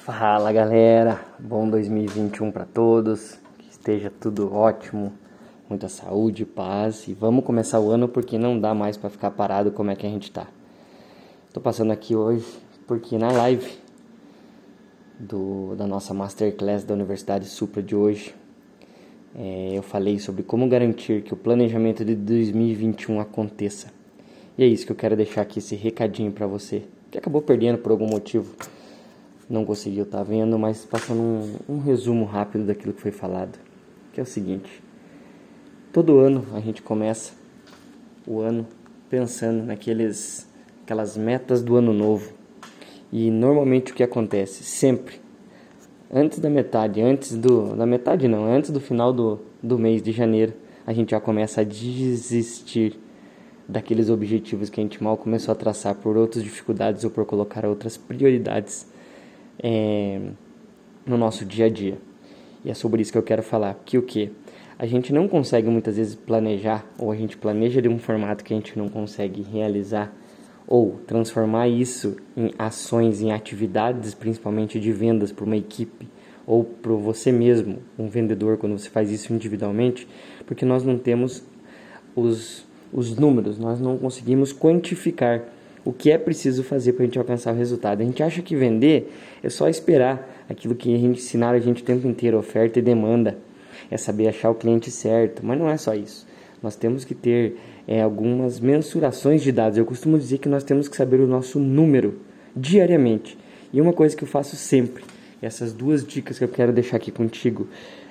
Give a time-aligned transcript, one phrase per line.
[0.00, 5.12] Fala galera, bom 2021 para todos, que esteja tudo ótimo,
[5.68, 7.06] muita saúde, paz.
[7.06, 10.06] E vamos começar o ano porque não dá mais para ficar parado como é que
[10.06, 10.46] a gente tá.
[11.52, 12.46] Tô passando aqui hoje
[12.86, 13.70] porque na live
[15.18, 18.34] do, da nossa Masterclass da Universidade Supra de hoje
[19.36, 23.88] é, eu falei sobre como garantir que o planejamento de 2021 aconteça.
[24.56, 27.76] E é isso que eu quero deixar aqui esse recadinho para você que acabou perdendo
[27.76, 28.56] por algum motivo
[29.50, 33.58] não conseguiu estar tá vendo, mas passando um, um resumo rápido daquilo que foi falado,
[34.12, 34.80] que é o seguinte:
[35.92, 37.32] todo ano a gente começa
[38.24, 38.64] o ano
[39.08, 40.48] pensando naqueles
[40.84, 42.32] aquelas metas do ano novo.
[43.12, 44.62] E normalmente o que acontece?
[44.62, 45.20] Sempre.
[46.12, 50.12] Antes da metade, antes do da metade não, antes do final do, do mês de
[50.12, 50.52] janeiro,
[50.86, 52.98] a gente já começa a desistir
[53.68, 57.64] daqueles objetivos que a gente mal começou a traçar por outras dificuldades ou por colocar
[57.64, 58.86] outras prioridades
[59.62, 60.20] é,
[61.06, 61.98] no nosso dia a dia.
[62.64, 63.78] E é sobre isso que eu quero falar.
[63.84, 64.30] Que o que?
[64.78, 68.54] A gente não consegue muitas vezes planejar, ou a gente planeja de um formato que
[68.54, 70.10] a gente não consegue realizar,
[70.66, 76.08] ou transformar isso em ações, em atividades, principalmente de vendas para uma equipe,
[76.46, 80.08] ou para você mesmo, um vendedor, quando você faz isso individualmente,
[80.46, 81.44] porque nós não temos
[82.16, 85.42] os, os números, nós não conseguimos quantificar
[85.84, 88.02] o que é preciso fazer para a gente alcançar o resultado.
[88.02, 91.82] A gente acha que vender é só esperar aquilo que a gente ensinaram a gente
[91.82, 93.38] o tempo inteiro, oferta e demanda.
[93.90, 96.26] É saber achar o cliente certo, mas não é só isso.
[96.62, 97.56] Nós temos que ter
[97.88, 99.78] é, algumas mensurações de dados.
[99.78, 102.18] Eu costumo dizer que nós temos que saber o nosso número
[102.54, 103.38] diariamente.
[103.72, 105.02] E uma coisa que eu faço sempre,
[105.40, 107.66] essas duas dicas que eu quero deixar aqui contigo,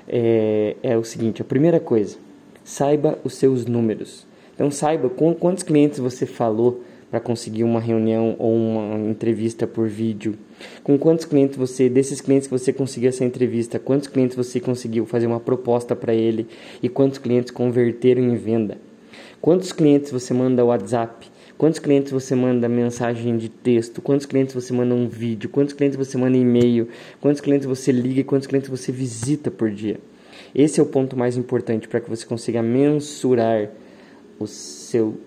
[0.07, 2.17] é, é o seguinte: a primeira coisa,
[2.63, 4.25] saiba os seus números.
[4.55, 10.35] Então saiba quantos clientes você falou para conseguir uma reunião ou uma entrevista por vídeo?
[10.83, 15.05] Com quantos clientes você, desses clientes que você conseguiu essa entrevista, quantos clientes você conseguiu
[15.05, 16.47] fazer uma proposta para ele
[16.81, 18.77] e quantos clientes converteram em venda?
[19.41, 21.29] Quantos clientes você manda WhatsApp?
[21.57, 24.01] Quantos clientes você manda mensagem de texto?
[24.01, 25.49] Quantos clientes você manda um vídeo?
[25.49, 26.87] Quantos clientes você manda e-mail?
[27.19, 29.99] Quantos clientes você liga e quantos clientes você visita por dia?
[30.53, 33.69] Esse é o ponto mais importante para que você consiga mensurar
[34.39, 35.17] o seu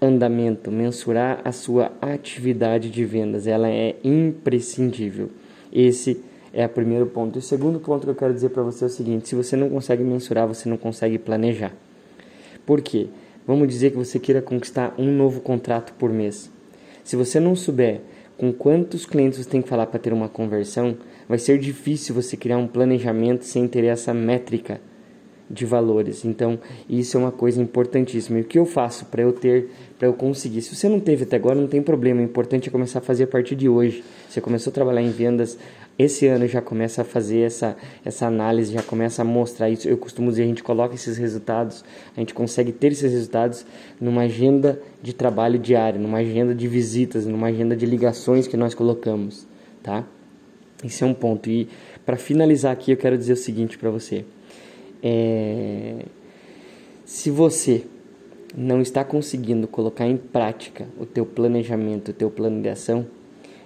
[0.00, 5.30] andamento, mensurar a sua atividade de vendas, ela é imprescindível.
[5.72, 6.22] Esse
[6.52, 7.36] é o primeiro ponto.
[7.36, 9.56] E o segundo ponto que eu quero dizer para você é o seguinte: se você
[9.56, 11.72] não consegue mensurar, você não consegue planejar.
[12.64, 13.08] Por quê?
[13.46, 16.50] Vamos dizer que você queira conquistar um novo contrato por mês.
[17.02, 18.02] Se você não souber
[18.36, 20.96] com quantos clientes você tem que falar para ter uma conversão,
[21.28, 24.80] vai ser difícil você criar um planejamento sem ter essa métrica
[25.50, 26.24] de valores.
[26.24, 28.38] Então, isso é uma coisa importantíssima.
[28.38, 30.62] E o que eu faço para eu ter, para eu conseguir?
[30.62, 32.20] Se você não teve até agora, não tem problema.
[32.20, 34.04] O importante é começar a fazer a partir de hoje.
[34.28, 35.58] Você começou a trabalhar em vendas
[35.98, 39.88] esse ano já começa a fazer essa, essa análise, já começa a mostrar isso.
[39.88, 41.84] Eu costumo dizer, a gente coloca esses resultados,
[42.16, 43.66] a gente consegue ter esses resultados
[44.00, 48.74] numa agenda de trabalho diário, numa agenda de visitas, numa agenda de ligações que nós
[48.74, 49.44] colocamos,
[49.82, 50.04] tá?
[50.84, 51.50] Esse é um ponto.
[51.50, 51.68] E
[52.06, 54.24] para finalizar aqui, eu quero dizer o seguinte para você.
[55.02, 56.04] É...
[57.04, 57.84] Se você
[58.56, 63.06] não está conseguindo colocar em prática o teu planejamento, o teu plano de ação,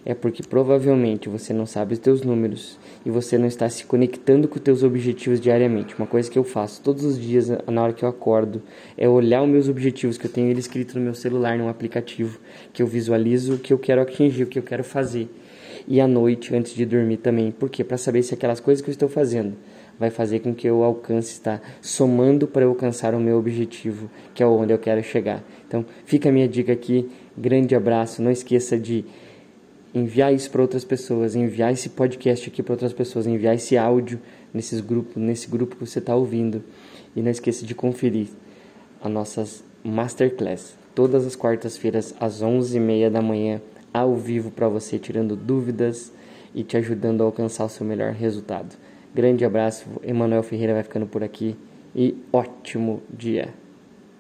[0.05, 4.49] é porque provavelmente você não sabe os teus números e você não está se conectando
[4.49, 5.95] com os teus objetivos diariamente.
[5.97, 8.61] Uma coisa que eu faço todos os dias na hora que eu acordo
[8.97, 12.41] é olhar os meus objetivos que eu tenho ele escrito no meu celular, num aplicativo,
[12.73, 15.29] que eu visualizo o que eu quero atingir, o que eu quero fazer.
[15.87, 17.53] E à noite, antes de dormir também.
[17.53, 17.85] Por quê?
[17.85, 19.55] Para saber se aquelas coisas que eu estou fazendo
[20.03, 24.43] vai fazer com que eu alcance, está somando para eu alcançar o meu objetivo, que
[24.43, 25.45] é onde eu quero chegar.
[25.69, 27.09] Então, fica a minha dica aqui.
[27.39, 28.21] Grande abraço.
[28.21, 29.05] Não esqueça de
[29.95, 34.19] enviar isso para outras pessoas, enviar esse podcast aqui para outras pessoas, enviar esse áudio
[34.53, 36.65] nesses grupos, nesse grupo que você está ouvindo.
[37.15, 38.27] E não esqueça de conferir
[39.01, 43.63] as nossas masterclass todas as quartas-feiras às 11h30 da manhã,
[43.95, 46.13] ao vivo para você, tirando dúvidas
[46.55, 48.77] e te ajudando a alcançar o seu melhor resultado.
[49.15, 51.55] Grande abraço, Emanuel Ferreira vai ficando por aqui
[51.95, 53.62] e ótimo dia!